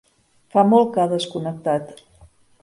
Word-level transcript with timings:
Fa 0.55 0.63
molt 0.71 0.89
que 0.95 1.03
ha 1.03 1.11
desconnectat. 1.11 1.93